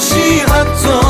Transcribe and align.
جا 0.00 0.06
باشی 0.06 0.38
حتی 0.38 1.09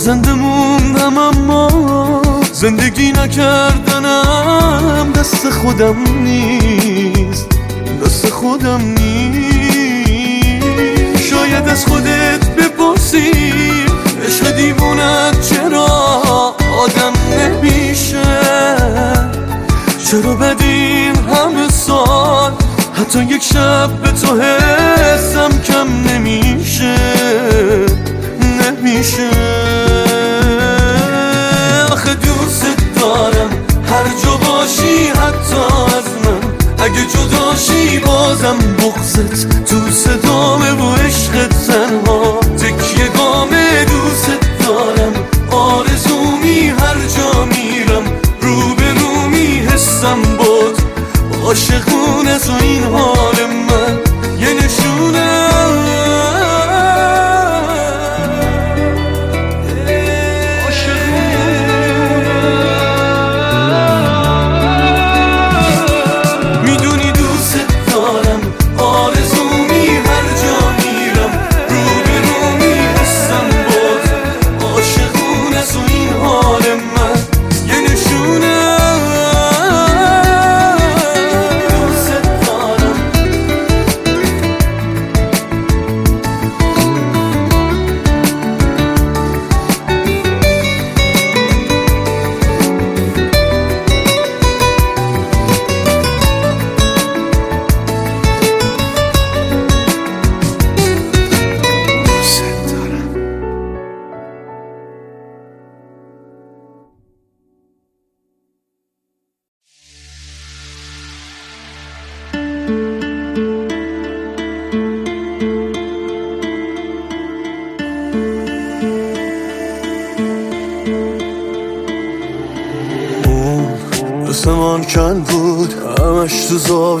زنده 0.00 0.32
موندم 0.32 1.18
اما 1.18 2.22
زندگی 2.52 3.12
نکردنم 3.12 5.12
دست 5.14 5.50
خودم 5.50 5.96
نیست 6.22 7.46
دست 8.04 8.30
خودم 8.30 8.80
نیست. 8.80 9.00
شاید 11.30 11.68
از 11.68 11.86
خودت 11.86 12.50
بپرسی 12.56 13.32
عشق 14.26 14.56
دیوونت 14.56 15.48
چرا 15.48 15.86
آدم 16.78 17.12
نمیشه؟ 17.38 18.22
چرا 20.10 20.34
بدین 20.34 21.16
همه 21.16 21.68
سال 21.68 22.52
حتی 22.94 23.24
یک 23.24 23.42
شب 23.42 23.90
به 24.02 24.10
تو 24.10 24.40
حسم 24.40 25.50
کم 25.64 25.88
نمیشه؟ 26.08 26.96
نمیشه. 28.60 29.49
بازم 38.40 38.58
بغزت 38.78 39.64
تو 39.64 39.90
صدامه 39.90 40.72
و 40.72 40.94
عشق 40.94 41.46
تنها. 41.46 42.40
تکیه 42.40 43.08
گامه 43.08 43.84
دوست 43.84 44.30
دارم. 44.64 45.12
آرزومی 45.50 46.68
هر 46.68 46.96
جا 47.16 47.44
میرم. 47.44 48.04
رو 48.40 48.74
به 48.74 49.00
رو 49.00 49.28
میحسم 49.28 50.22
بود 50.38 50.82
عاشقونه 51.44 52.38
تو 52.38 52.52
این 52.60 52.84
حال 52.84 53.39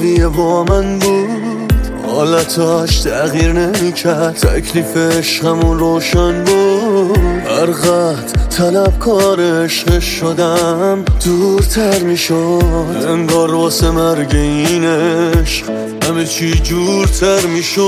زاویه 0.00 0.28
با 0.28 0.64
من 0.64 0.98
بود. 0.98 1.72
حالتاش 2.06 3.00
تغییر 3.00 3.52
نمی‌کرد. 3.52 4.34
تکلیفش 4.34 5.40
همون 5.44 5.78
روشن 5.78 6.44
بود. 6.44 7.18
هر 7.18 7.66
قد 7.66 8.48
طلب 8.50 8.98
کار 8.98 9.64
عشق 9.64 10.00
شدم 10.00 11.04
دورتر 11.24 11.98
می‌شد. 11.98 13.04
انگار 13.08 13.54
واسه 13.54 13.90
مرگ 13.90 14.34
این 14.34 14.84
عشق 14.84 15.70
همه 16.08 16.26
چی 16.26 16.52
جورتر 16.54 17.46
می‌شد. 17.46 17.80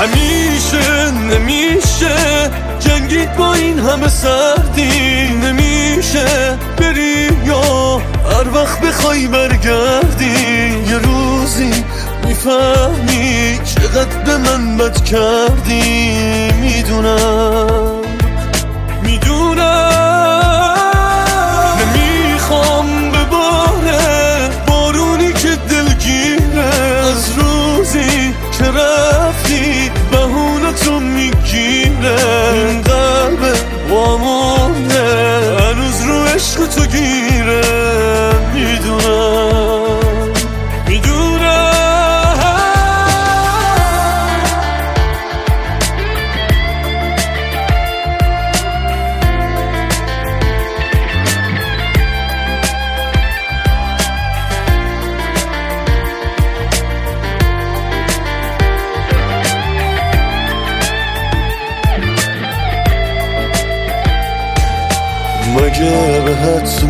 همیشه 0.00 1.10
نمیشه 1.10 2.16
جنگید 2.80 3.36
با 3.36 3.54
این 3.54 3.78
همه 3.78 4.08
سردی. 4.08 4.90
نمیشه 5.42 5.67
بری 5.98 7.28
یا 7.44 7.98
هر 7.98 8.54
وقت 8.54 8.80
بخوای 8.80 9.26
برگردی 9.26 10.24
یه 10.88 10.98
روزی 10.98 11.84
می‌فهمی 12.26 13.60
چقدر 13.64 14.18
به 14.24 14.36
من 14.36 14.76
بد 14.76 15.04
کردی. 15.04 16.50
می‌دونم 16.60 18.02
می‌دونم. 19.02 20.74
نمی‌خوام 21.96 23.10
بباره 23.10 24.50
بارونی 24.66 25.32
که 25.32 25.56
دلگیره. 25.70 26.64
از 27.10 27.32
روزی 27.38 28.34
که 28.58 28.64
رفتی 28.64 29.90
بهونه 30.10 30.72
تو 30.72 31.00
می‌گیره. 31.00 32.67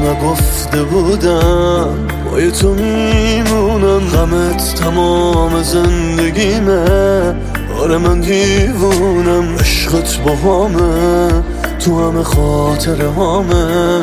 نگفته 0.09 0.83
بودم 0.83 2.09
با 2.25 2.51
تو 2.61 2.75
میمونم 2.75 4.01
غمت 4.01 4.75
تمام 4.75 5.63
زندگیمه. 5.63 6.85
آره 7.81 7.99
من 7.99 8.21
دیوونم 8.21 9.57
عشقت 9.61 10.19
با 10.23 10.37
همه. 10.37 11.43
تو 11.79 12.09
همه 12.09 12.23
خاطر 12.23 13.03
همه. 13.03 14.01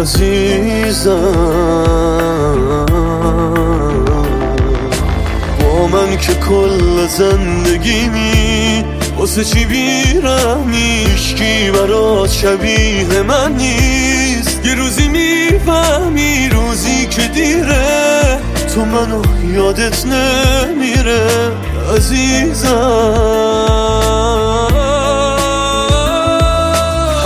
عزیزم. 0.00 1.12
با 5.60 5.86
من 5.86 6.16
که 6.16 6.34
کل 6.34 7.06
زندگیمی 7.06 8.84
واسه 9.18 9.44
چی 9.44 9.64
بیرم؟ 9.64 10.72
کی 11.36 11.70
برات 11.70 12.30
شبیه 12.30 13.22
من 13.22 13.52
نیست 13.52 13.97
یه 14.68 14.74
روزی 14.74 15.08
می‌فهمی 15.08 16.48
روزی 16.48 17.06
که 17.06 17.22
دیره. 17.22 18.38
تو 18.74 18.84
منو 18.84 19.22
یادت 19.54 20.06
نمیره 20.06 21.52
عزیزم. 21.96 22.68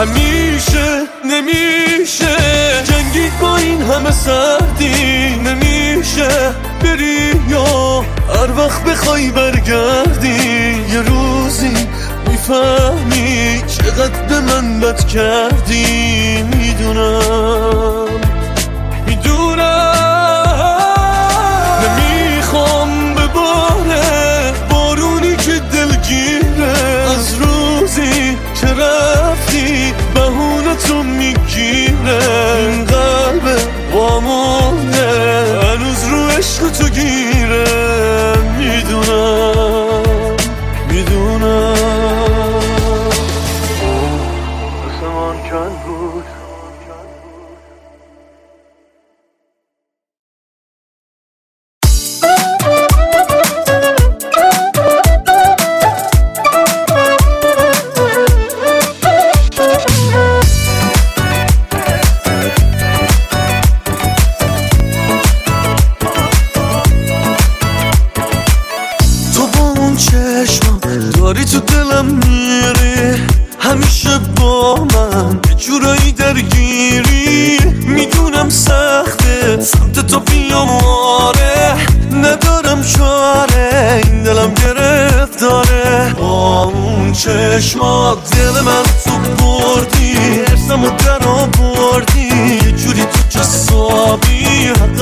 همیشه 0.00 1.03
نمیشه 1.25 2.37
جنگید 2.85 3.39
با 3.41 3.56
این 3.56 3.83
همه 3.83 4.11
سردی. 4.11 5.37
نمیشه 5.44 6.29
بری 6.83 7.33
یا 7.49 8.00
هر 8.00 8.53
وقت 8.56 8.85
بخوای 8.85 9.31
برگردی. 9.31 10.29
یه 10.93 11.00
روزی 11.00 11.71
می‌فهمی 12.27 13.62
چقدر 13.67 14.23
به 14.29 14.41
من 14.41 14.81
بد 14.81 15.02
کردی 15.12 16.43
می‌دونم. 16.43 18.09
می‌دونم. 19.06 20.02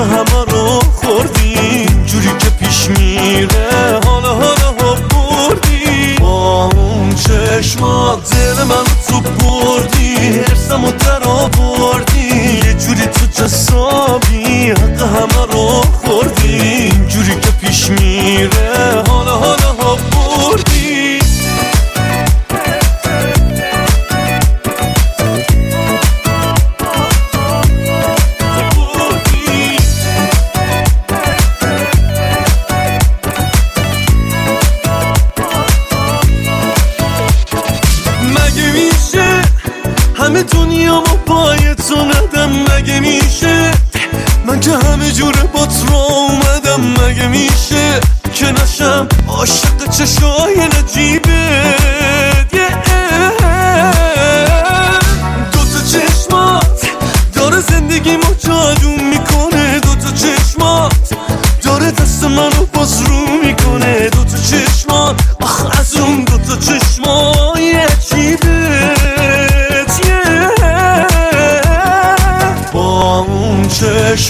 همه 0.04 0.44
رو 0.52 0.89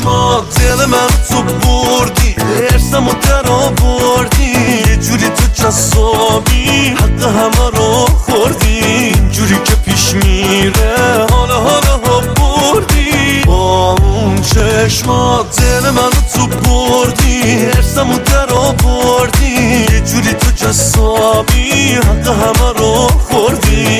چشمات 0.00 0.58
دل 0.60 0.84
من 0.84 1.08
تو 1.28 1.42
بردی 1.42 2.34
ارسم 2.70 3.08
و 3.08 3.12
در 3.12 3.50
آوردی. 3.50 4.52
یه 4.88 4.96
جوری 4.96 5.28
تو 5.28 5.44
جسابی 5.54 6.88
حق 6.88 7.22
همه 7.22 7.70
رو 7.78 8.06
خوردی. 8.06 9.12
جوری 9.30 9.58
که 9.64 9.74
پیش 9.74 10.14
میره 10.14 11.26
حالا 11.30 11.60
حالا 11.60 12.00
ها 12.06 12.20
بردی. 12.20 13.42
با 13.46 13.96
اون 14.02 14.42
چشمات 14.42 15.60
دل 15.60 15.90
من 15.90 16.10
تو 16.34 16.46
بردی 16.46 17.66
ارسم 17.66 18.10
و 18.10 18.18
در 18.18 18.52
آوردی. 18.52 19.86
جوری 19.86 20.32
تو 20.32 20.50
جسابی 20.50 21.94
حق 21.94 22.28
همه 22.28 22.72
رو 22.78 23.08
خوردی. 23.30 23.99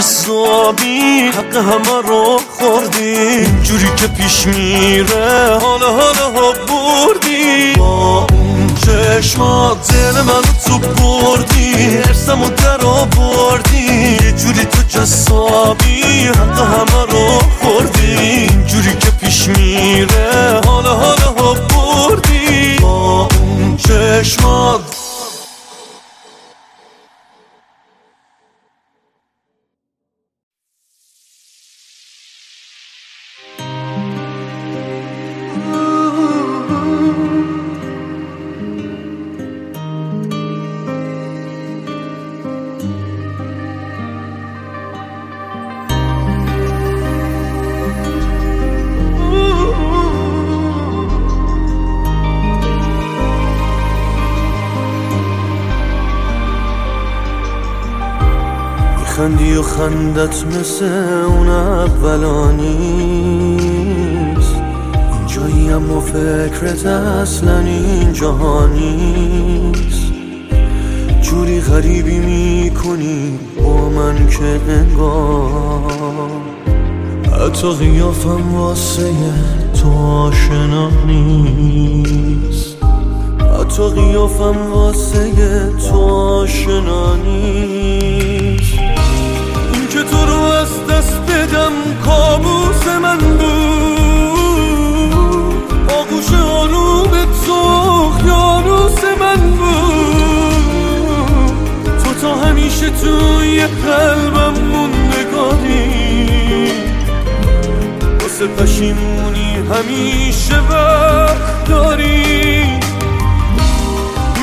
جسابی 0.00 1.30
حق 1.36 1.56
همه 1.56 2.08
رو 2.08 2.40
خوردی 2.58 3.46
جوری 3.62 3.88
که 3.96 4.06
پیش 4.06 4.46
میره 4.46 5.58
حالا 5.62 5.92
حالا 5.92 6.30
ها 6.30 6.52
بردی 6.52 7.72
با 7.78 8.26
اون 8.32 8.74
چشمات 8.74 9.92
دل 9.92 10.22
من 10.22 10.42
تو 10.66 10.78
بردی 10.78 11.72
حسم 12.08 12.42
و 12.42 12.50
در 12.50 12.86
آوردی 12.86 14.16
جوری 14.16 14.64
تو 14.64 14.82
جسابی 14.88 16.02
حق 16.26 16.58
همه 16.58 17.12
رو 17.12 17.38
خوردی 17.62 18.46
جوری 18.66 18.96
که 18.96 19.10
پیش 19.10 19.48
میره 19.48 20.60
حالا 20.66 20.94
حالا 20.94 21.34
ها 21.38 21.54
بردی 21.54 22.76
با 22.82 23.28
اون 23.40 23.76
چشمات 23.76 24.99
خندت 59.70 60.44
مثل 60.46 60.84
اون 61.26 61.48
اولا 61.48 62.50
نیست. 62.50 63.60
اینجایی 65.18 65.70
اما 65.70 66.00
فکرت 66.00 66.86
اصلا 66.86 67.58
این 67.58 68.12
نیست. 68.66 70.12
جوری 71.22 71.60
غریبی 71.60 72.18
می‌کنی 72.18 73.38
با 73.58 73.88
من 73.88 74.26
که 74.26 74.60
انگار. 74.68 76.30
حتی 77.32 77.72
قیافم 77.72 78.54
واسه 78.54 79.10
تو 79.82 79.88
آشنا 79.98 80.90
نیست. 81.06 82.76
حتی 83.60 83.88
قیافم 83.88 84.72
واسه 84.72 85.30
تو 85.90 85.96
آشنا 85.98 87.16
نیست. 87.16 87.99
بدم 91.70 91.94
کابوس 92.04 92.86
من 93.02 93.18
بود 93.18 94.40
آغوش 95.92 96.26
تو 97.46 97.60
یاروس 98.26 99.04
من 99.20 99.50
بود 99.50 101.20
تو 102.04 102.14
تا 102.20 102.34
همیشه 102.34 102.90
توی 102.90 103.66
قلبم 103.66 104.54
موندگاری 104.60 105.90
واسه 108.20 108.46
پشیمونی 108.46 109.54
همیشه 109.54 110.58
وقت 110.70 111.64
داری 111.68 112.80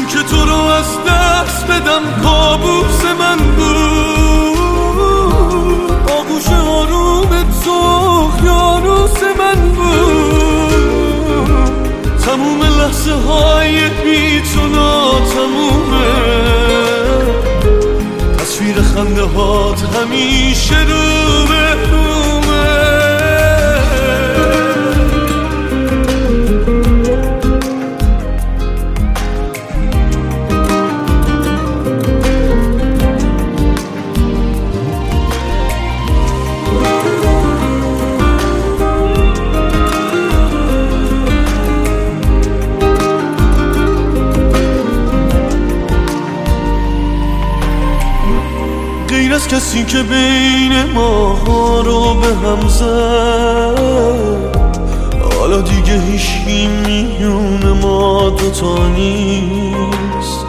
که 0.10 0.24
تو 0.30 0.46
رو 0.46 0.56
از 0.56 0.98
دست 1.08 1.68
بدم 1.68 2.22
کابوس 2.24 3.06
من 3.20 3.38
بود 3.38 3.97
لحظه 13.08 13.28
های 13.28 13.90
بی 13.90 14.42
تو 14.42 14.70
تمومه 15.34 16.08
تصویر 18.38 18.82
خنده 18.82 19.22
هات 19.22 19.82
همیشه 19.82 20.82
رو 20.82 21.28
کسی 49.78 49.86
که 49.86 50.04
بین 50.04 50.84
ما 50.94 51.36
رو 51.86 52.14
به 52.14 52.28
هم 52.28 52.68
زد. 52.68 53.78
حالا 55.40 55.62
دیگه 55.62 56.02
هیچی 56.02 56.68
میون 56.68 57.80
ما 57.82 58.30
دوتا 58.30 58.88
نیست. 58.88 60.46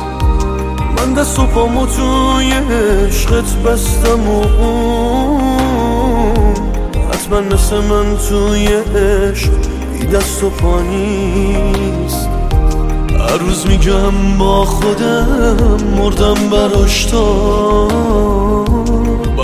من 0.97 1.12
دست 1.14 1.38
و 1.38 1.47
پامو 1.47 1.87
توی 1.87 2.52
عشقت 2.52 3.56
بستم 3.64 4.28
و 4.28 4.42
اون. 4.62 5.40
حتما 7.12 7.40
مثل 7.40 7.76
من 7.76 8.16
توی 8.28 8.66
عشق 8.66 9.50
بی 9.92 10.06
دست 10.06 10.44
و 10.44 10.50
پا 10.50 10.80
نیست. 10.80 12.28
هر 13.11 13.37
روز 13.37 13.66
میگم 13.66 14.38
با 14.38 14.64
خودم 14.64 15.76
مردم 15.99 16.35
براش 16.50 17.04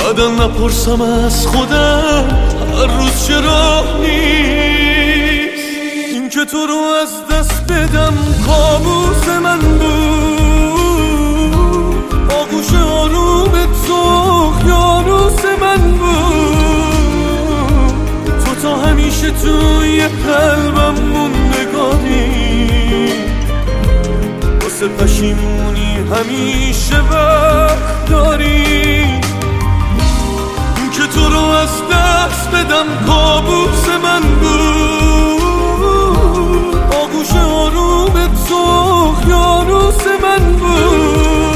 بعدا 0.05 0.29
نپرسم 0.29 1.01
از 1.01 1.47
خودم 1.47 2.25
هر 2.77 2.87
روز 2.87 3.27
چرا 3.27 3.85
نیست 4.01 5.65
این 6.13 6.29
که 6.29 6.45
تو 6.45 6.67
رو 6.67 6.81
از 7.03 7.09
دست 7.33 7.73
بدم 7.73 8.15
کابوس 8.47 9.29
من 9.29 9.59
بود 9.59 10.05
آغوش 12.33 12.75
آروم 12.75 13.53
تو 13.87 14.53
یاروس 14.69 15.45
من 15.61 15.81
بود 15.93 17.25
تو 18.45 18.55
تا 18.63 18.77
همیشه 18.77 19.31
توی 19.31 20.03
قلبم 20.03 20.95
موندگاری 21.03 22.65
واسه 24.63 24.89
پشیمونی 24.89 25.97
همیشه 25.97 27.01
وقت 27.11 28.09
داری 28.11 29.14
رو 31.35 31.41
از 31.41 31.83
دست 31.93 32.51
بدم 32.51 32.87
کابوس 33.07 33.89
من 34.03 34.21
بود. 34.41 35.45
آگوش 37.03 37.33
آروم 37.33 38.15
تو 38.49 38.63
یاروس 39.29 40.03
من 40.23 40.43
بود. 40.53 41.55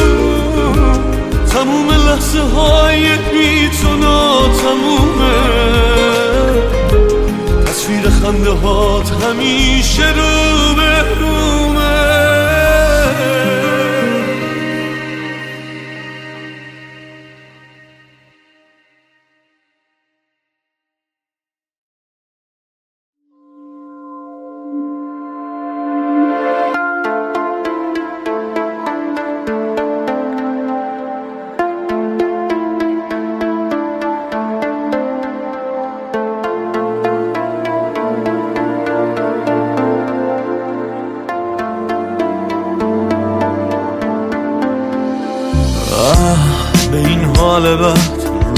تموم 1.52 1.90
لحظه 1.90 2.40
های 2.40 3.16
بی 3.16 3.68
تمومه 4.62 5.38
تصویر 7.66 8.10
خنده 8.10 8.50
هات 8.50 9.10
همیشه 9.24 10.08
رو 10.08 10.74
به 10.74 11.04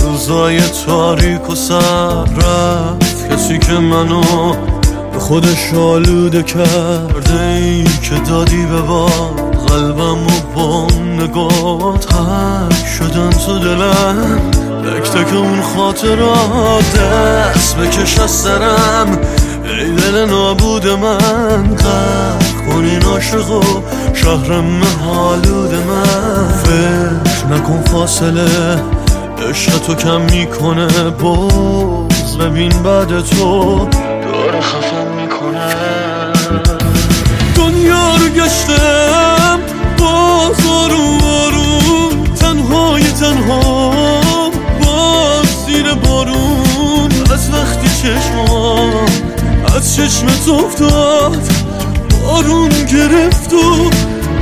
روزای 0.03 0.61
تاریک 0.87 1.51
و 1.51 1.55
سر 1.55 2.25
رفت 2.25 3.31
کسی 3.31 3.59
که 3.59 3.73
منو 3.73 4.23
به 5.13 5.19
خودش 5.19 5.75
آلوده 5.75 6.43
کرده 6.43 7.41
ای 7.41 7.85
که 7.85 8.31
دادی 8.31 8.67
به 8.67 8.81
باد 8.81 9.57
قلبم 9.69 10.27
و 10.27 10.41
با 10.55 10.87
نگاه 11.19 11.99
تک 11.99 12.87
شدن 12.99 13.31
تو 13.31 13.59
دلم. 13.59 14.51
تک 14.85 15.11
تک 15.11 15.35
اون 15.35 15.63
خاطرات 15.63 16.99
دست 16.99 17.77
بکش 17.77 18.19
از 18.19 18.31
سرم. 18.31 19.19
ای 19.65 19.91
دل 19.91 20.25
نابود 20.25 20.87
من 20.87 21.75
قرق 21.75 22.67
کنین 22.69 23.03
عاشق 23.03 23.51
و 23.51 23.63
شهرم 24.23 24.83
حالود 25.05 25.75
من. 25.75 26.49
فکر 26.65 27.47
نکن 27.51 27.83
فاصله 27.83 28.83
عشق 29.49 29.79
تو 29.79 29.95
کم 29.95 30.21
می‌کنه. 30.21 30.87
باز 31.11 32.39
ببین 32.41 32.83
بعد 32.83 33.21
تو. 33.21 33.89
داره 34.23 34.61
خفم 34.61 35.07
می‌کنه. 35.17 35.75
دنیا 37.57 38.17
رو 38.17 38.29
گشتم 38.29 39.59
باز 39.99 40.67
آروم 40.71 41.21
آروم. 41.25 42.25
تنهای 42.41 43.03
تنها 43.03 43.93
باز 44.85 45.47
زیر 45.67 45.95
بارون. 45.95 47.11
از 47.33 47.51
وقتی 47.53 47.89
چشمام 48.03 48.91
از 49.77 49.97
چشمت 49.97 50.49
افتاد 50.49 51.39
بارون 52.25 52.69
گرفت 52.69 53.53
و 53.53 53.91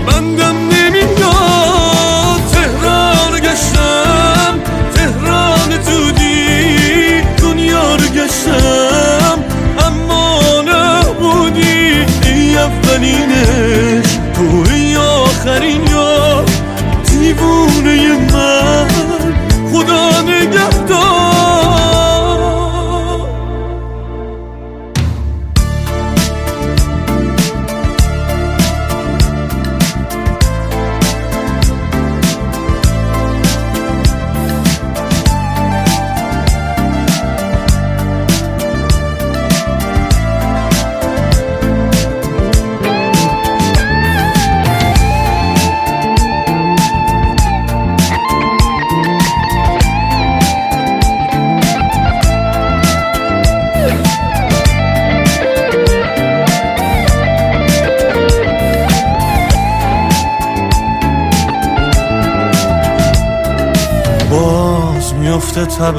بندم 0.07 0.57
نمیاد 0.69 2.41
تهران 2.53 3.41
گشتم 3.41 4.61
تهران 4.95 5.69
دودی 5.69 7.23
دنیا 7.43 7.95
رو 7.97 8.09
گشتم 8.09 9.39
اما 9.87 10.41
نبودی 10.61 12.07
ای 12.25 12.57
اولینش 12.57 14.19
توی 14.35 14.97
آخرین 14.97 15.88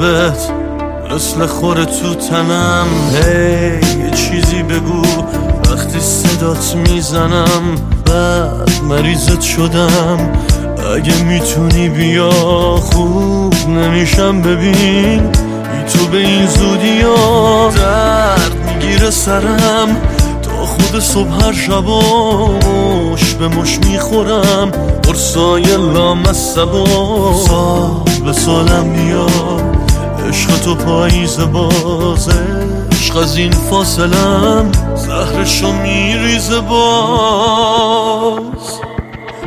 تبت 0.00 0.50
مثل 1.14 1.46
خوره 1.46 1.84
تو 1.84 2.14
تنم. 2.14 2.86
هی 3.12 4.02
یه 4.04 4.10
چیزی 4.10 4.62
بگو. 4.62 5.02
وقتی 5.70 6.00
صدات 6.00 6.76
می‌زنم 6.76 7.74
بعد 8.06 8.70
مریضت 8.88 9.40
شدم. 9.40 10.32
اگه 10.96 11.22
می‌تونی 11.22 11.88
بیا 11.88 12.30
خوب 12.76 13.54
نمیشم 13.68 14.42
ببین. 14.42 15.20
بی 15.20 15.92
تو 15.92 16.06
به 16.06 16.18
این 16.18 16.46
زودی 16.46 17.00
ها 17.00 17.70
درد 17.76 18.56
می‌گیره 18.66 19.10
سرم. 19.10 19.96
تا 20.42 20.66
خود 20.66 21.00
صبح 21.00 21.44
هر 21.44 21.52
شب 21.52 21.88
مش 21.88 23.34
به 23.34 23.48
مش 23.48 23.78
می‌خورم. 23.78 24.70
قرصای 25.02 25.64
لامصبا 25.76 26.86
سال 27.46 27.90
به 28.24 28.32
سالم 28.32 28.86
میاد. 28.86 29.59
عشق 30.30 30.58
تو 30.64 30.74
پاییز 30.74 31.38
بازه 31.38 32.32
عشق 32.92 33.16
از 33.16 33.36
این 33.36 33.52
فاصلم 33.52 34.72
زهرشو 34.94 35.72
میریزه 35.72 36.60
باز. 36.60 38.40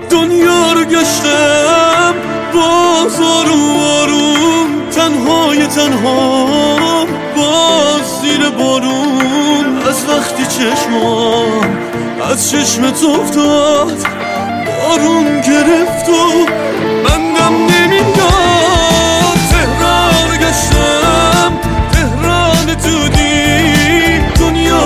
دنیا 0.09 0.71
رو 0.73 0.83
گشتم 0.83 2.13
باز 2.53 3.19
آروم 3.21 3.77
آروم 4.01 4.89
تنهای 4.95 5.67
تنها 5.67 6.47
باز 7.37 8.21
زیر 8.21 8.49
بارون. 8.49 9.77
از 9.89 10.05
وقتی 10.09 10.45
چشمام 10.45 11.77
از 12.31 12.51
چشمت 12.51 13.03
افتاد 13.03 14.07
بارون 14.67 15.41
گرفت 15.41 16.09
و 16.09 16.11
بندم 17.03 17.55
نمی‌داد 17.55 17.92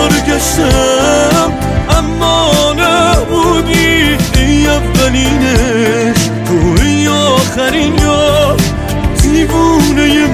دنیا 0.07 0.17
رو 0.17 0.33
گشتم 0.33 1.51
اما 1.89 2.73
نبودی 2.73 4.17
ای 4.35 4.67
اولینش 4.67 6.17
توی 6.45 7.07
آخرین 7.07 7.97
یا 7.97 8.57
دیوونه 9.21 10.27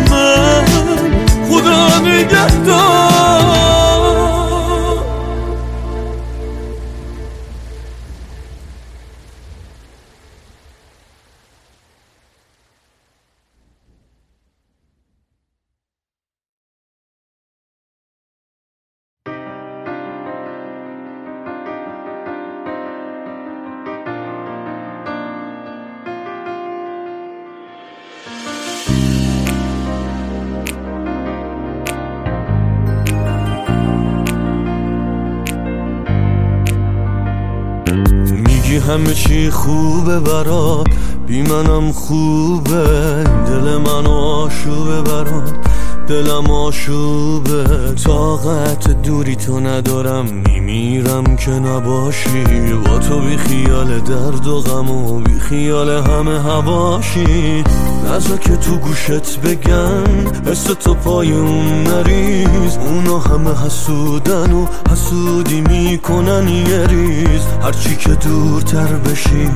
همه 38.93 39.13
چی 39.13 39.49
خوبه 39.49 40.19
برات. 40.19 40.87
بی 41.27 41.41
منم 41.41 41.91
خوبه. 41.91 43.23
دل 43.23 43.77
من 43.77 44.07
آشوبه 44.07 45.01
برات. 45.01 45.72
دلم 46.07 46.51
آشوبه 46.51 47.63
طاقت 48.05 49.01
دوری 49.01 49.35
تو 49.35 49.59
ندارم 49.59 50.25
میمیرم 50.25 51.35
که 51.35 51.51
نباشی. 51.51 52.43
با 52.85 52.99
تو 52.99 53.19
بی 53.19 53.37
خیال 53.37 53.99
درد 53.99 54.47
و 54.47 54.61
غم 54.61 54.91
و 54.91 55.19
بی 55.19 55.39
خیال 55.39 55.89
همه 55.89 56.41
هواشی 56.41 57.63
نزا 58.09 58.37
که 58.37 58.55
تو 58.55 58.75
گوشت 58.77 59.39
بگن 59.39 60.03
حس 60.45 60.63
تو 60.63 60.93
پای 60.93 61.31
اون 61.31 61.83
نریز 61.83 62.77
اونا 62.77 63.19
همه 63.19 63.65
حسودن 63.65 64.51
و 64.51 64.65
حسودی 64.91 65.61
می‌کنن 65.61 66.47
یه 66.47 66.87
ریز. 66.87 67.41
هرچی 67.63 67.95
که 67.95 68.09
دورتر 68.09 68.87
بشی 68.87 69.49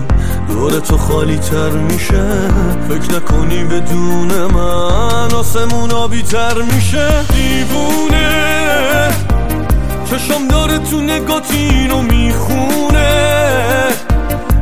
دور 0.48 0.80
تو 0.80 0.98
خالی 0.98 1.38
تر 1.38 1.70
میشه. 1.70 2.24
فکر 2.90 3.16
نکنی 3.16 3.64
بدون 3.64 4.46
من 4.54 5.34
آسمون 5.36 5.92
آبی 5.92 6.22
تر 6.38 6.62
میشه 6.62 7.08
دیوونه. 7.34 9.10
چشم 10.06 10.48
داره 10.48 10.78
تو 10.80 11.02
نگات 11.02 11.52
اینو 11.52 12.02
می‌خونه. 12.02 13.10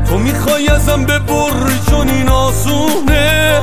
تو 0.09 0.17
می‌خوای 0.17 0.67
ازم 0.67 1.03
ببری 1.05 1.79
چون 1.89 2.09
این 2.09 2.29
آسونه. 2.29 3.61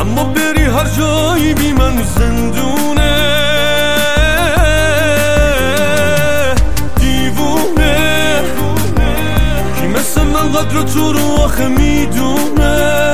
اما 0.00 0.24
بری 0.24 0.64
هر 0.64 0.88
جایی 0.98 1.54
بی 1.54 1.72
من 1.72 2.02
زندونه. 2.02 3.14
دیوونه. 6.96 8.42
کی 9.80 9.86
مثل 9.86 10.22
من 10.22 10.52
قدر 10.52 10.82
تو 10.82 11.12
رو 11.12 11.42
آخه 11.42 11.66
می‌دونه. 11.66 13.04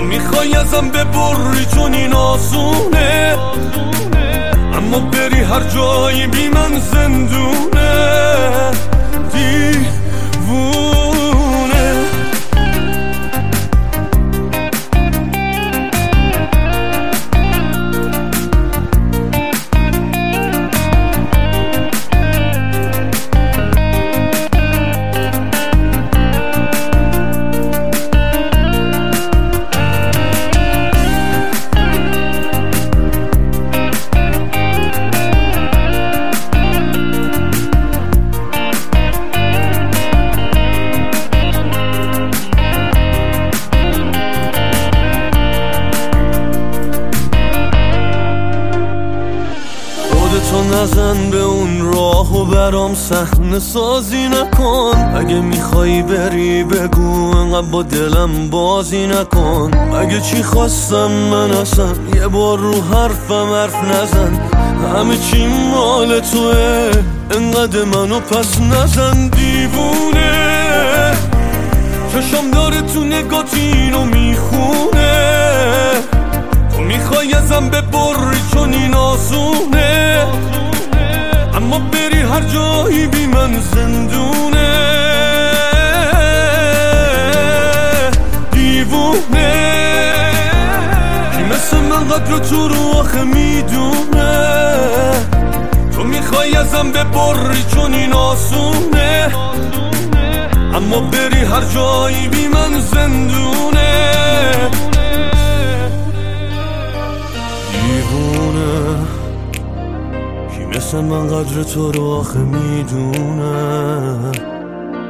تو 0.00 0.06
می‌خوای 0.06 0.54
ازم 0.54 0.88
ببری 0.88 1.64
چون 1.74 1.94
این 1.94 2.12
آسونه. 2.12 3.36
اما 4.74 5.00
بری 5.00 5.40
هر 5.40 5.60
جایی 5.60 6.26
بی 6.26 6.48
من 6.48 6.80
زندونه. 6.80 8.70
صحنه 53.10 53.58
سازی 53.58 54.28
نکن. 54.28 55.14
اگه 55.16 55.40
میخوایی 55.40 56.02
بری 56.02 56.64
بگو 56.64 57.36
انقدر 57.36 57.66
با 57.66 57.82
دلم 57.82 58.50
بازی 58.50 59.06
نکن. 59.06 59.70
اگه 59.94 60.20
چی 60.20 60.42
خواستم 60.42 61.10
من 61.10 61.50
اصلا 61.50 61.88
یه 62.14 62.28
بار 62.28 62.58
رو 62.58 62.72
حرفم 62.82 63.52
حرف 63.52 63.74
نزن. 63.74 64.40
همه 64.96 65.16
چی 65.18 65.46
مال 65.46 66.20
توه. 66.20 66.90
انقدر 67.36 67.84
منو 67.84 68.20
پس 68.20 68.60
نزن 68.60 69.28
دیوونه. 69.28 71.12
چشم 72.12 72.50
داره 72.50 72.82
تو 72.82 73.04
نگات 73.04 73.54
اینو 73.54 74.04
می‌خونه. 74.04 75.12
تو 76.76 76.82
می‌خوای 76.82 77.32
ازم 77.34 77.68
ببری 77.68 78.40
چون 78.52 78.72
این 78.72 78.94
آسونه. 78.94 80.26
اما 81.72 81.78
بری 81.78 82.20
هر 82.20 82.40
جایی 82.40 83.06
بی 83.06 83.26
من 83.26 83.60
زندونه 83.60 84.70
دیوونه 88.52 89.52
کی 91.32 91.42
مثل 91.42 91.76
من 91.76 92.08
قدر 92.08 92.38
تو 92.38 92.68
رو 92.68 92.98
آخه 92.98 93.22
می‌دونه 93.24 94.32
تو 95.96 96.04
می‌خوای 96.04 96.56
ازم 96.56 96.92
ببری 96.92 97.64
چون 97.74 97.94
این 97.94 98.12
آسونه 98.12 99.30
اما 100.74 101.00
بری 101.00 101.44
هر 101.44 101.64
جایی 101.74 102.28
بی 102.28 102.48
من 102.48 102.80
زندونه 102.80 104.19
مثل 110.80 111.00
من 111.00 111.26
قدر 111.26 111.62
تو 111.62 111.92
رو 111.92 112.02
آخه 112.04 112.38
می‌دونه 112.38 114.16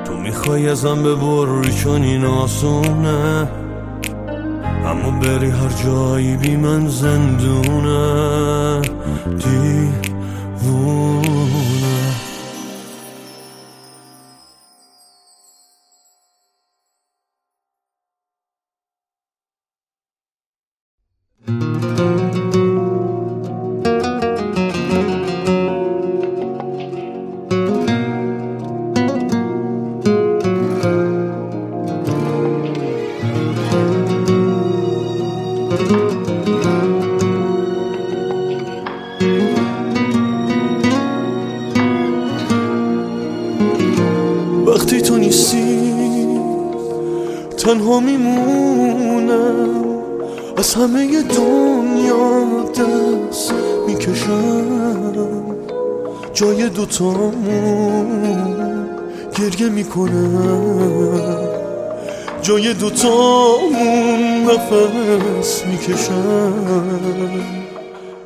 تو 0.05 0.15
می‌خوای 0.15 0.69
ازم 0.69 1.03
ببری 1.03 1.73
چون 1.73 2.03
این 2.03 2.25
آسونه. 2.25 3.49
اما 4.87 5.11
بری 5.11 5.51
هر 5.51 5.69
جایی 5.85 6.37
بی 6.37 6.57
من 6.57 6.89
زندونه. 6.89 8.81
دیوونه. 9.39 10.01
می‌کشم 54.11 54.65
جای 56.35 56.69
دوتامون 56.69 58.07
گریه 59.39 59.69
می‌کنم 59.71 61.39
جای 62.43 62.75
دوتامون 62.75 64.45
نفس 64.45 65.65
می‌کشم 65.67 66.53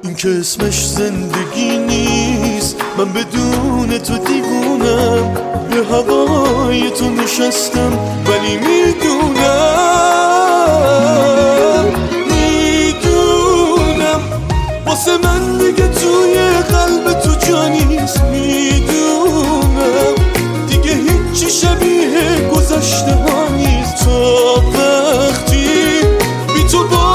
این 0.02 0.14
که 0.14 0.28
اسمش 0.28 0.86
زندگی 0.86 1.78
نیست. 1.78 2.76
من 2.98 3.12
بدون 3.12 3.98
تو 3.98 4.18
دیوونم. 4.18 5.34
به 5.70 5.84
هوای 5.84 6.90
تو 6.90 7.10
نشستم 7.10 7.98
ولی 8.26 8.56
می‌دونم. 8.56 9.04
می‌دونم. 12.30 14.20
واسه 14.86 15.18
من 15.22 15.58
قلب 16.68 17.20
تو 17.20 17.34
جا 17.46 17.68
نیست 17.68 18.22
می‌دونم. 18.22 20.14
دیگه 20.68 20.94
هیچی 20.94 21.50
شبیه 21.50 22.48
گذشته 22.54 23.14
ها 23.14 23.48
نیست. 23.56 24.04
تا 24.04 24.54
وقتی 24.54 25.68
بی 26.54 26.64
تو 26.70 26.84
بارون 26.88 27.13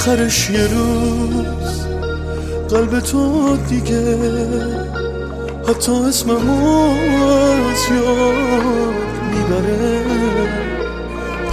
آخرش 0.00 0.50
یه 0.50 0.66
روز 0.66 1.86
قلب 2.70 3.00
تو 3.00 3.56
دیگه. 3.56 4.16
حتی 5.68 5.92
اسممو 5.92 6.90
از 6.90 7.88
یاد 7.90 8.94
می‌بره. 9.34 10.02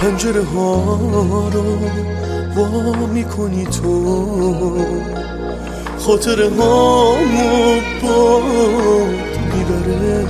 پنجره 0.00 0.42
ها 0.42 0.98
رو 1.52 1.78
وا 2.56 3.06
می‌کنی 3.06 3.64
تو. 3.64 4.84
خاطره 5.98 6.48
هامو 6.48 7.80
باد 8.02 9.38
می‌بره. 9.54 10.26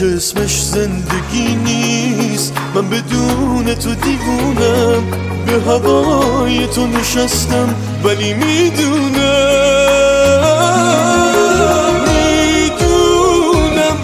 که 0.00 0.06
اسمش 0.16 0.62
زندگی 0.62 1.54
نیست. 1.64 2.52
من 2.74 2.88
بدون 2.88 3.74
تو 3.74 3.94
دیوونم 3.94 5.02
به 5.46 5.52
هوای 5.70 6.66
تو 6.66 6.86
نشستم 6.86 7.74
ولی 8.04 8.34
می‌دونم 8.34 9.10
می‌دونم. 12.06 13.96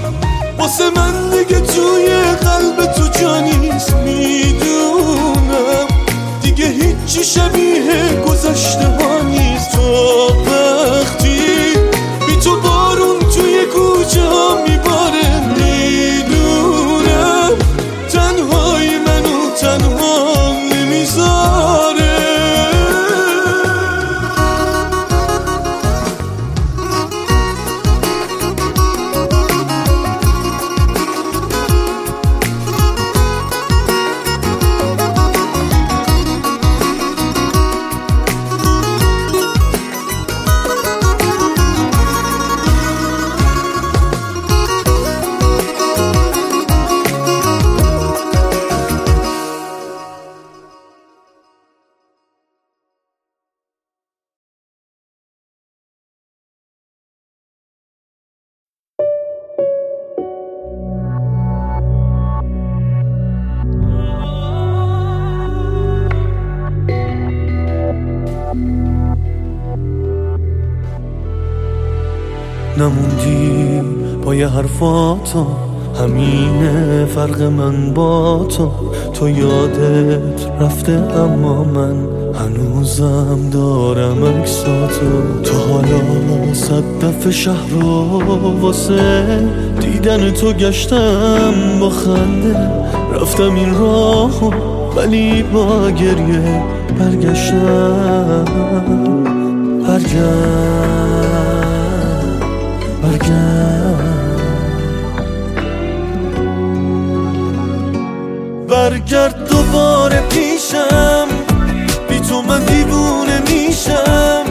واسه 0.59 0.85
من 0.97 1.31
دیگه 1.31 1.61
توی 1.61 2.09
قلب 2.41 2.93
تو 2.93 3.09
جا 3.21 3.41
نیست. 3.41 3.95
می‌دونم 3.95 5.87
دیگه 6.43 6.67
هیچی 6.67 7.25
شبیه 7.25 8.23
گذشته 8.29 8.87
ها 8.87 9.21
نیست. 9.23 9.71
تا 9.73 10.27
حرفاتو 74.57 75.47
همینه 76.01 77.07
فرق 77.07 77.43
من 77.43 77.95
با 77.95 78.47
تو. 78.49 78.71
تو 79.15 79.29
یادت 79.29 80.47
رفته 80.61 80.93
اما 80.93 81.65
من 81.65 81.97
هنوزم 82.35 83.51
دارم 83.53 84.23
اکساتو 84.23 85.43
تو 85.45 85.55
حالا 85.73 86.55
صد 86.55 86.85
دفعه 87.03 87.33
شهر 87.33 87.69
رو 87.71 88.23
واسه 88.61 89.25
دیدن 89.81 90.31
تو 90.31 90.53
گشتم 90.53 91.55
با 91.81 91.91
خنده. 91.91 92.57
رفتم 93.15 93.55
این 93.55 93.75
راهو 93.75 94.51
ولی 94.97 95.43
با 95.43 95.91
گریه 95.91 96.63
برگشتم. 96.99 98.45
برگشت 99.89 100.17
برگرد 103.03 104.06
برگرد 108.91 109.49
دوباره 109.49 110.21
پیشم. 110.21 111.29
بی 112.09 112.21
تو 112.21 112.43
من 112.43 112.65
دیوونه 112.65 113.43
میشم. 113.51 114.45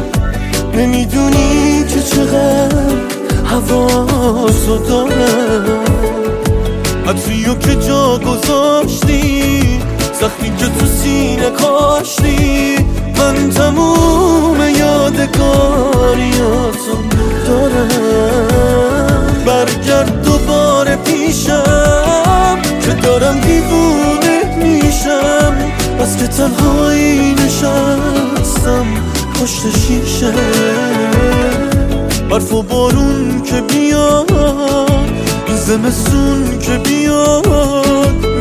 نمی‌دونی 0.74 1.86
که 1.88 2.02
چقدر 2.02 2.96
حواسو 3.46 4.78
دارم. 4.78 5.84
عطریو 7.08 7.56
که 7.56 7.76
جا 7.76 8.18
گذاشتی 8.18 9.80
زخمی 10.22 10.58
که 10.58 10.66
تو 10.66 10.86
سینه 10.86 11.50
کاشتی. 11.50 12.78
من 13.18 13.50
تموم 13.50 14.62
یادگاریاتو 14.80 15.36
دارم. 17.48 19.15
برگرد 19.46 20.24
دوباره 20.24 20.96
پیشم 20.96 22.60
که 22.82 22.94
دارم 22.94 23.40
دیوونه 23.40 24.56
میشم. 24.64 25.56
بس 26.00 26.18
که 26.18 26.28
تنهایی 26.28 27.34
نشستم 27.34 28.86
پشت 29.34 29.78
شیشه. 29.80 30.34
برف 32.30 32.54
و 32.54 32.64
بارون 32.64 33.42
که 33.44 33.62
بیاد 33.62 34.32
این 35.48 35.92
سون 35.92 36.60
که 36.60 36.78
بیاد. 36.90 38.35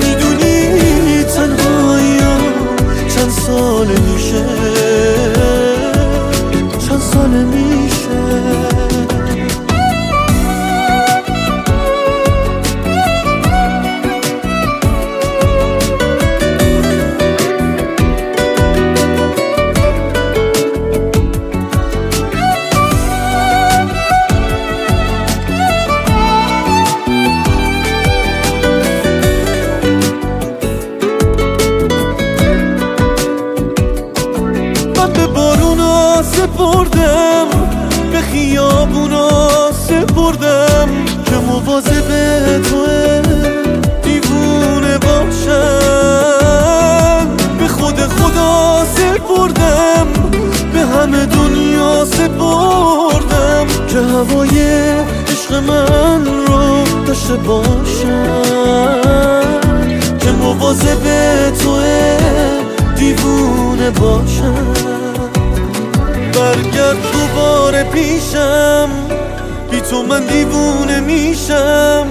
تو 69.95 70.03
من 70.03 70.27
دیوونه 70.27 71.01
میشم. 71.01 72.07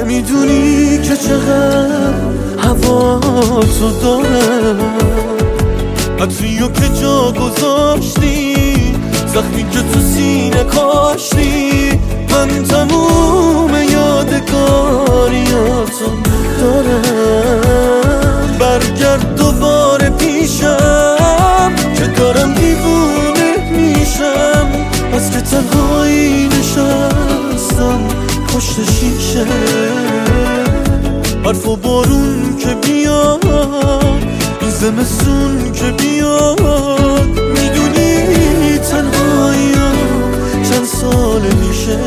نمی‌دونی 0.00 0.98
که 0.98 1.16
چقدر 1.16 2.14
هوا 2.58 3.20
تو 3.78 3.90
دارم 4.02 4.78
عطریو 6.20 6.68
که 6.68 6.88
جا 7.00 7.32
گذاشتی 7.32 8.56
زخمی 9.26 9.70
که 9.70 9.78
تو 9.92 10.00
سینه 10.00 10.64
کاشتی 10.64 12.00
من 12.30 12.64
تموم 12.64 13.70
یادگاریاتو 13.92 15.30
دارم. 16.60 17.78
برگرد 18.58 19.35
پشت 28.66 28.90
شیشه. 28.90 29.46
برف 31.44 31.68
و 31.68 31.76
بارون 31.76 32.56
که 32.58 32.68
بیاد 32.68 33.46
این 34.60 34.70
زمستون 34.70 35.72
که 35.72 35.84
بیاد. 36.02 36.60
می‌دونی 37.36 38.78
تنهایی 38.78 39.72
چند 40.70 40.84
سال 40.84 41.42
میشه. 41.42 41.98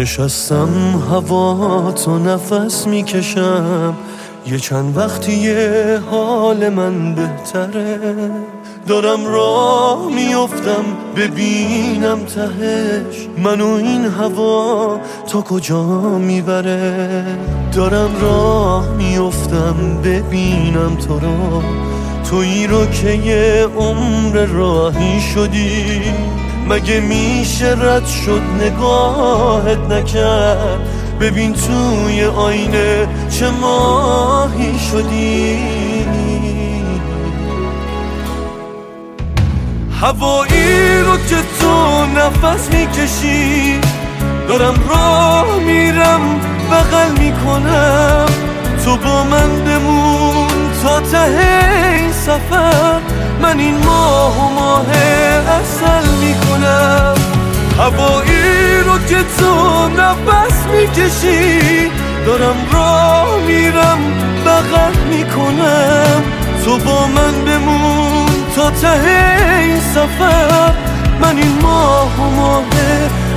نشستم 0.00 0.68
هوا 1.10 1.92
تو 1.92 2.18
نفس 2.18 2.86
می‌کشم. 2.86 3.94
یه 4.46 4.58
چند 4.58 4.96
وقتی 4.96 5.52
حال 6.10 6.68
من 6.68 7.14
بهتره. 7.14 8.00
دارم 8.86 9.26
راه 9.26 10.06
میفتم 10.14 10.84
ببینم 11.16 12.18
تهش. 12.18 13.28
منو 13.38 13.66
این 13.66 14.04
هوا 14.04 15.00
تا 15.28 15.40
کجا 15.40 15.84
می‌بره؟ 16.18 17.24
دارم 17.72 18.10
راه 18.22 18.88
میفتم 18.94 19.74
ببینم 20.04 20.96
تو 20.96 21.18
رو. 21.18 21.62
تویی 22.30 22.66
رو 22.66 22.86
که 22.86 23.10
یه 23.10 23.66
عمر 23.76 24.44
راهی 24.44 25.20
شدی. 25.34 26.02
مگه 26.70 27.00
میشه 27.00 27.76
رد 27.80 28.06
شد 28.06 28.42
نگاهت 28.60 29.78
نکرد؟ 29.78 30.78
ببین 31.20 31.52
توی 31.52 32.24
آینه 32.24 33.08
چه 33.30 33.50
ماهی 33.50 34.78
شدی. 34.78 35.58
هوایی 40.00 41.00
رو 41.00 41.16
که 41.16 41.36
تو 41.60 42.06
نفس 42.06 42.68
می‌کشی 42.74 43.78
دارم 44.48 44.74
راه 44.88 45.58
میرم 45.66 46.20
بغل 46.70 47.10
می‌کنم. 47.18 48.26
تو 48.84 48.96
با 48.96 49.24
من 49.24 49.64
بمون 49.64 50.48
تا 50.82 51.00
ته 51.00 51.18
این 51.92 52.12
سفر. 52.12 53.00
من 53.42 53.58
این 53.60 53.84
ماه 53.84 54.46
و 54.46 54.54
ماه 54.54 54.86
اصل 55.60 56.08
می‌کنم. 56.20 57.14
هوایی 57.78 58.80
رو 58.84 58.98
که 58.98 59.24
تو 59.38 59.88
نفس 59.88 60.66
می‌کشی 60.66 61.90
دارم 62.26 62.56
راه 62.72 63.40
میرم 63.46 63.98
بغل 64.46 64.96
می‌کنم. 65.10 66.22
تو 66.64 66.78
با 66.78 67.06
من 67.06 67.44
بمون 67.44 68.26
تا 68.56 68.70
ته 68.70 69.00
این 69.60 69.80
سفر. 69.80 70.74
من 71.20 71.36
این 71.36 71.58
ماه 71.62 72.20
و 72.20 72.30
ماه 72.30 72.64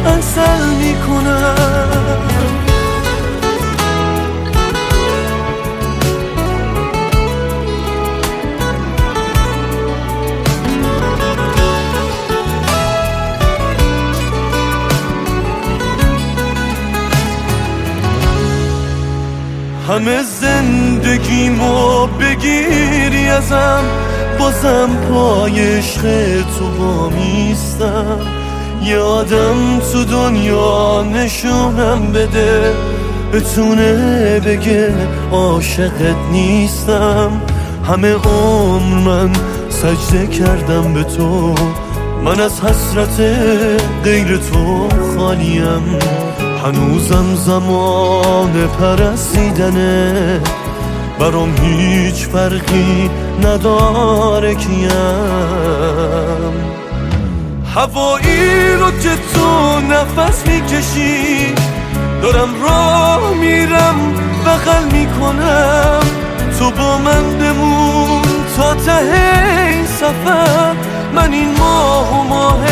اصل 0.06 0.66
می‌کنم. 0.66 2.62
همه 19.88 20.24
زندگیمو 20.24 22.08
بگیری 22.08 23.28
ازم. 23.28 23.84
بازم 24.39 24.89
پای 25.10 25.78
عشق 25.78 26.02
تو 26.58 26.67
با 26.67 27.10
میستم 27.10 28.19
یه 28.84 28.98
آدم 28.98 29.80
تو 29.91 30.04
دنیا 30.04 31.04
نشونم 31.04 32.12
بده. 32.13 32.74
بتونه 33.34 34.39
بگه 34.39 34.93
عاشقت 35.32 36.17
نیستم. 36.32 37.41
همه 37.88 38.13
عمر 38.13 39.00
من 39.00 39.32
سجده 39.69 40.28
کردم 40.28 40.93
به 40.93 41.04
تو. 41.04 41.56
من 42.24 42.39
از 42.39 42.62
حسرت 42.62 43.19
غیر 44.04 44.38
تو 44.38 44.88
خالیم. 45.17 46.00
هنوزم 46.63 47.36
زمان 47.36 48.67
پرسیدنه 48.67 50.41
برام 51.19 51.56
هیچ 51.62 52.28
فرقی 52.28 53.10
نداره 53.43 54.56
کیم. 54.56 54.89
هوایی 57.76 58.73
رو 58.80 58.91
که 58.91 59.10
تو 59.34 59.80
نفس 59.80 60.47
می‌کشی 60.47 61.54
دارم 62.21 62.49
راه 62.63 63.34
میرم 63.34 63.95
بغل 64.45 64.84
می‌کنم. 64.84 65.99
تو 66.60 66.71
با 66.71 66.97
من 66.97 67.38
بمون 67.39 68.21
تا 68.58 68.73
ته 68.73 68.91
این 69.67 69.86
سفر. 69.86 70.73
من 71.15 71.34
این 71.34 71.58
ماه 71.60 72.19
و 72.19 72.23
ماه 72.23 72.63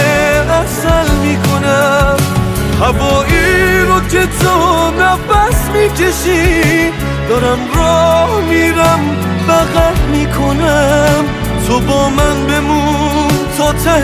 اصل 0.49 1.11
می‌کنم. 1.23 2.40
هوایی 2.81 3.81
رو 3.87 3.99
که 3.99 4.27
تو 4.39 4.91
نفس 4.91 5.69
می‌کشی 5.73 6.91
دارم 7.29 7.59
راه 7.75 8.41
میرم 8.49 8.99
بغل 9.47 9.97
می‌کنم. 10.11 11.25
تو 11.67 11.79
با 11.79 12.09
من 12.09 12.47
بمون 12.47 13.27
تا 13.57 13.73
ته 13.73 14.03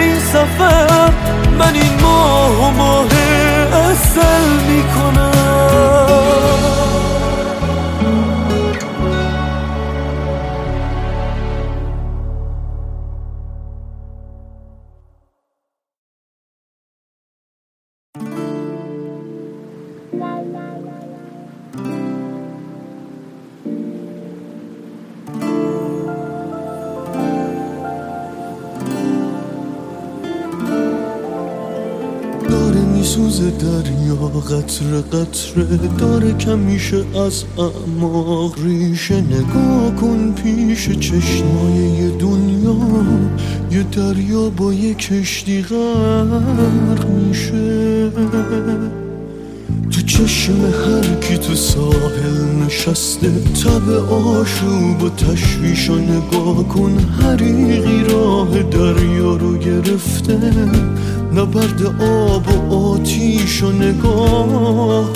این 0.00 0.18
سفر. 0.20 1.10
من 1.58 1.74
این 1.74 2.02
ماه 2.02 2.68
و 2.68 2.70
ماه 2.70 3.06
اصل 3.72 4.44
می‌کنم. 4.68 5.28
میسوزه 33.18 33.50
دریا 33.50 34.14
قطر 34.16 35.00
قطره 35.00 35.76
داره 35.98 36.32
کمیشه 36.32 36.96
از 36.96 37.44
اعماق. 37.58 38.54
ریشه 38.64 39.20
نگاه 39.20 39.94
کن 40.00 40.32
پیش 40.32 40.90
چشمای 40.90 42.10
دنیا 42.18 42.76
یه 43.70 43.82
دریا 43.82 44.50
با 44.50 44.72
یه 44.72 44.94
کشتی 44.94 45.62
غرق 45.62 47.06
میشه. 47.08 48.10
تو 49.90 50.00
چشم 50.06 50.52
هر 50.52 51.14
کی 51.14 51.38
تو 51.38 51.54
ساحل 51.54 52.64
نشسته 52.66 53.30
تب 53.30 54.12
آشوب 54.12 55.02
و 55.02 55.08
تشویش 55.08 55.90
نگاه 55.90 56.68
کن 56.68 56.98
حریقی 56.98 58.04
راه 58.04 58.62
دریا 58.62 59.36
رو 59.36 59.58
گرفته. 59.58 60.38
نبرد 61.38 61.82
آب 62.02 62.48
و 62.48 62.74
آتیش 62.74 63.62
و 63.62 63.70
نگاه 63.72 65.12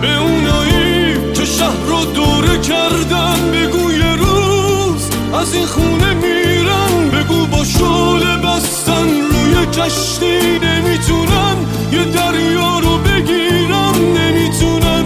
به 0.00 0.16
اونایی 0.20 1.32
که 1.34 1.44
شهر 1.44 1.86
رو 1.86 2.04
دوره 2.04 2.58
کردن 2.58 3.50
بگو 3.52 3.92
یه 3.92 4.14
روز 4.16 5.08
از 5.34 5.54
این 5.54 5.66
خونه 5.66 6.14
میرن 6.14 7.10
بگو 7.10 7.46
با 7.46 7.64
شول 7.64 8.36
بستن 8.36 9.08
روی 9.08 9.66
کشتی. 9.66 10.58
نمی‌تونن 10.62 11.56
یه 11.92 12.04
دریا 12.04 12.78
رو 12.78 12.98
بگیرن 12.98 13.94
نمی‌تونن 14.16 15.04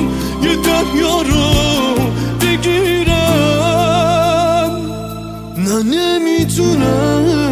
نمی‌تونن 5.82 7.51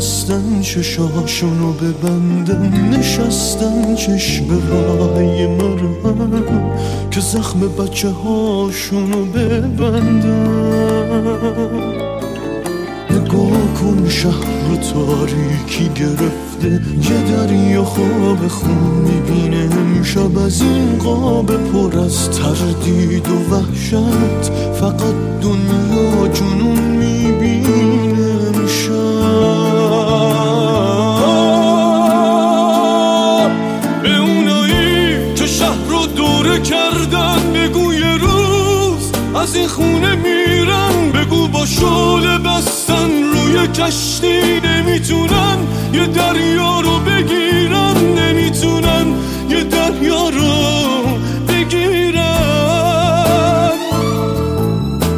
نتونستن 0.00 0.60
چشاشونو 0.60 1.72
ببندن 1.72 2.90
نشستن 2.90 3.94
چشم 3.94 4.44
رای 4.70 5.46
مرهم 5.46 6.72
که 7.10 7.20
زخم 7.20 7.60
بچه 7.60 8.08
هاشونو 8.08 9.24
ببندن 9.24 10.70
نگاه 13.10 13.74
کن 13.80 14.08
شهر 14.08 14.76
تاریکی 14.92 15.88
گرفته 15.94 16.80
یه 17.10 17.36
دریا 17.36 17.84
خواب 17.84 18.48
خون 18.48 19.04
می‌بینه. 19.04 19.68
امشب 19.74 20.38
از 20.38 20.62
این 20.62 20.98
قاب 20.98 21.46
پر 21.46 21.98
از 21.98 22.30
تردید 22.30 23.28
و 23.28 23.54
وحشت 23.54 24.52
فقط 24.80 25.14
دنیا 25.42 26.28
جنون 26.28 26.89
شول 41.80 42.38
بستن 42.38 43.10
روی 43.32 43.66
کشتی 43.66 44.60
نمی‌تونن. 44.60 45.58
یه 45.92 46.06
دریا 46.06 46.80
رو 46.80 46.98
بگیرن 46.98 47.96
نمی‌تونن 48.18 49.06
یه 49.48 49.64
دریا 49.64 50.28
رو 50.28 51.02
بگیرن. 51.48 52.20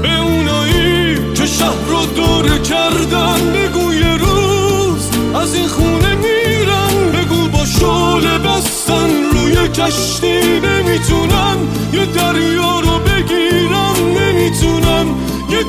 به 0.02 0.18
اونایی 0.20 1.32
که 1.34 1.46
شهر 1.46 1.88
رو 1.88 2.06
دوره 2.06 2.58
کردن 2.58 3.52
بگو 3.52 3.94
یه 3.94 4.16
روز 4.16 5.10
از 5.34 5.54
این 5.54 5.68
خونه 5.68 6.14
میرن. 6.14 7.12
بگو 7.12 7.48
با 7.48 7.64
شول 7.64 8.38
بستن 8.38 9.10
روی 9.32 9.68
کشتی 9.68 10.60
نمی‌تونن. 10.60 11.56
یه 11.92 12.06
دریا 12.06 12.80
رو 12.80 12.98
بگیرن 12.98 13.96
نمی‌تونن 14.18 15.06
یه 15.50 15.62